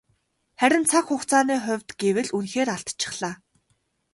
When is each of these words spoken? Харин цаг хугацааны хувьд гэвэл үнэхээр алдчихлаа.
Харин 0.59 0.83
цаг 0.91 1.03
хугацааны 1.09 1.55
хувьд 1.65 1.89
гэвэл 2.01 2.29
үнэхээр 2.37 2.69
алдчихлаа. 2.75 3.35